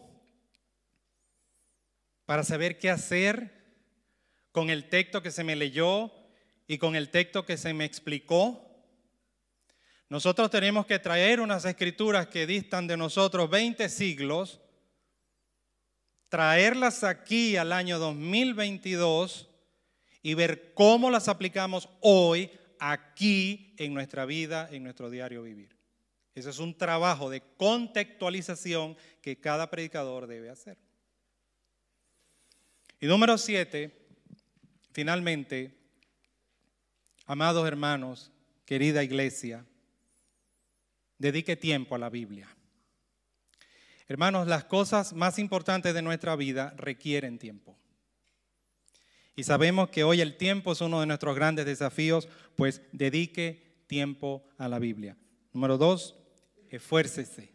[2.26, 3.52] para saber qué hacer
[4.54, 6.10] con el texto que se me leyó
[6.68, 8.69] y con el texto que se me explicó.
[10.10, 14.60] Nosotros tenemos que traer unas escrituras que distan de nosotros 20 siglos,
[16.30, 19.48] traerlas aquí al año 2022
[20.24, 22.50] y ver cómo las aplicamos hoy
[22.80, 25.78] aquí en nuestra vida, en nuestro diario vivir.
[26.34, 30.78] Ese es un trabajo de contextualización que cada predicador debe hacer.
[33.00, 34.08] Y número siete,
[34.92, 35.78] finalmente,
[37.26, 38.32] amados hermanos,
[38.66, 39.66] querida iglesia,
[41.20, 42.48] dedique tiempo a la Biblia.
[44.08, 47.78] Hermanos, las cosas más importantes de nuestra vida requieren tiempo.
[49.36, 54.44] Y sabemos que hoy el tiempo es uno de nuestros grandes desafíos, pues dedique tiempo
[54.58, 55.16] a la Biblia.
[55.54, 56.16] Número dos,
[56.70, 57.54] esfuércese,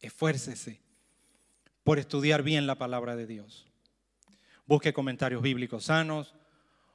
[0.00, 0.80] esfuércese
[1.82, 3.66] por estudiar bien la palabra de Dios.
[4.64, 6.34] Busque comentarios bíblicos sanos,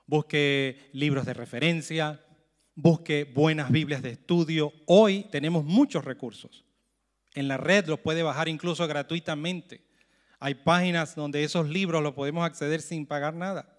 [0.05, 2.25] busque libros de referencia,
[2.75, 4.73] busque buenas Biblias de estudio.
[4.85, 6.65] Hoy tenemos muchos recursos.
[7.33, 9.83] En la red los puede bajar incluso gratuitamente.
[10.39, 13.77] Hay páginas donde esos libros los podemos acceder sin pagar nada.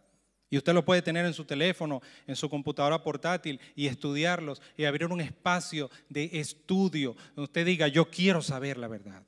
[0.49, 4.85] Y usted lo puede tener en su teléfono, en su computadora portátil y estudiarlos y
[4.85, 9.23] abrir un espacio de estudio donde usted diga, yo quiero saber la verdad.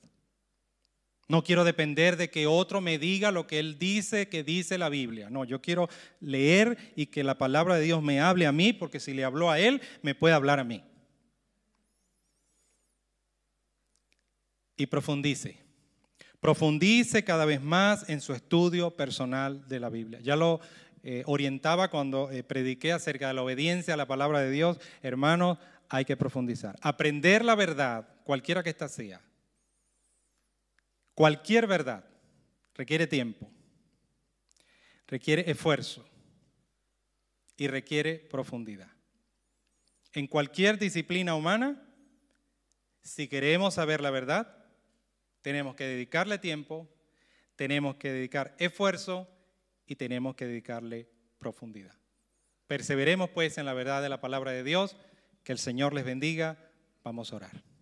[1.26, 4.90] No quiero depender de que otro me diga lo que él dice que dice la
[4.90, 5.30] Biblia.
[5.30, 5.88] No, yo quiero
[6.20, 9.50] leer y que la palabra de Dios me hable a mí, porque si le habló
[9.50, 10.84] a él, me puede hablar a mí.
[14.76, 15.58] Y profundice.
[16.40, 20.20] Profundice cada vez más en su estudio personal de la Biblia.
[20.20, 20.60] Ya lo
[21.02, 25.56] eh, orientaba cuando eh, prediqué acerca de la obediencia a la palabra de Dios, hermanos,
[25.88, 26.76] hay que profundizar.
[26.82, 29.22] Aprender la verdad, cualquiera que ésta sea,
[31.14, 32.04] cualquier verdad,
[32.74, 33.50] requiere tiempo,
[35.06, 36.04] requiere esfuerzo
[37.56, 38.90] y requiere profundidad.
[40.12, 41.82] En cualquier disciplina humana,
[43.02, 44.64] si queremos saber la verdad,
[45.42, 46.88] tenemos que dedicarle tiempo,
[47.56, 49.28] tenemos que dedicar esfuerzo
[49.86, 51.08] y tenemos que dedicarle
[51.38, 51.94] profundidad.
[52.66, 54.96] Perseveremos pues en la verdad de la palabra de Dios.
[55.42, 56.56] Que el Señor les bendiga.
[57.02, 57.73] Vamos a orar.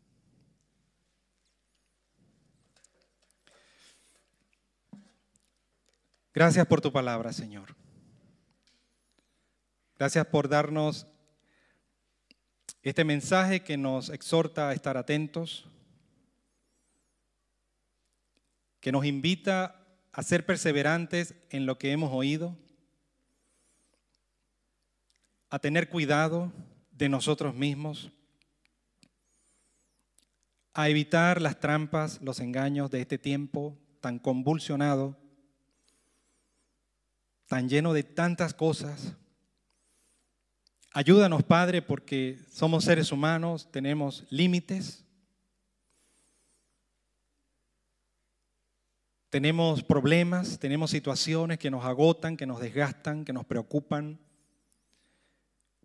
[6.35, 7.77] Gracias por tu palabra, Señor.
[9.99, 11.07] Gracias por darnos
[12.83, 15.69] este mensaje que nos exhorta a estar atentos,
[18.81, 19.77] que nos invita
[20.11, 22.57] a ser perseverantes en lo que hemos oído,
[25.51, 26.51] a tener cuidado
[26.93, 28.11] de nosotros mismos,
[30.73, 35.22] a evitar las trampas, los engaños de este tiempo tan convulsionado,
[37.53, 39.13] tan lleno de tantas cosas.
[40.95, 45.05] Ayúdanos, Padre, porque somos seres humanos, tenemos límites,
[49.29, 54.19] Tenemos problemas, tenemos situaciones que nos agotan, que nos desgastan, que nos preocupan.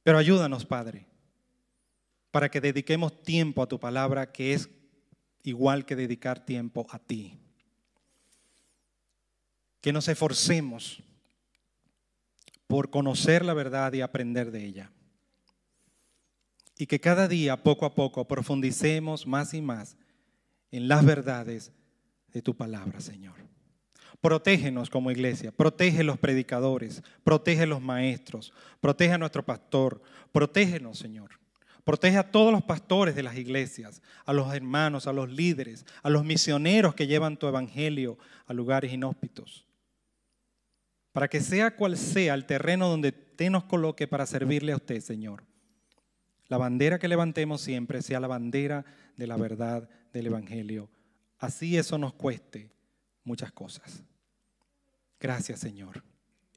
[0.03, 1.07] Pero ayúdanos, Padre,
[2.29, 4.69] para que dediquemos tiempo a tu palabra, que es
[5.43, 7.39] igual que dedicar tiempo a ti.
[9.79, 11.01] Que nos esforcemos
[12.67, 14.91] por conocer la verdad y aprender de ella.
[16.77, 19.97] Y que cada día, poco a poco, profundicemos más y más
[20.71, 21.71] en las verdades
[22.31, 23.35] de tu palabra, Señor.
[24.21, 28.51] Protégenos como iglesia, protege los predicadores, protege los maestros,
[28.81, 30.01] protege a nuestro pastor,
[30.31, 31.31] protégenos, Señor.
[31.83, 36.09] Protege a todos los pastores de las iglesias, a los hermanos, a los líderes, a
[36.09, 39.66] los misioneros que llevan tu evangelio a lugares inhóspitos.
[41.17, 45.01] Para que sea cual sea el terreno donde te nos coloque para servirle a usted,
[45.01, 45.43] Señor.
[46.47, 50.91] La bandera que levantemos siempre sea la bandera de la verdad del evangelio
[51.39, 52.69] así eso nos cueste
[53.23, 54.03] muchas cosas.
[55.19, 56.03] Gracias, Señor.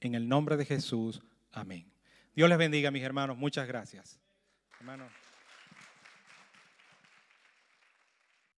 [0.01, 1.91] En el nombre de Jesús, amén.
[2.37, 3.39] Dios les bendiga, mis hermanos.
[3.39, 4.19] Muchas gracias.